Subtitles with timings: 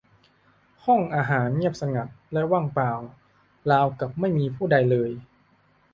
[0.85, 2.91] ห้องอาหารเงียบสงัดและว่างเปล่า
[3.71, 5.11] ราวกับไม่มีผู้ใดเลย